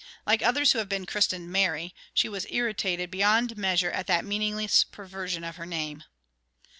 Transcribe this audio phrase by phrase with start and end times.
[0.25, 4.83] Like others who have been christened "Mary," she was irritated beyond measure at that meaningless
[4.83, 6.05] perversion of her name.